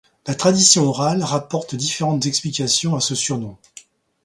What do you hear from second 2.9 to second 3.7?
à ce surnom.